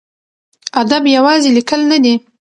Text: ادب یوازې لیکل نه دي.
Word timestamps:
ادب 0.81 1.03
یوازې 1.15 1.49
لیکل 1.57 1.81
نه 1.91 1.97
دي. 2.03 2.13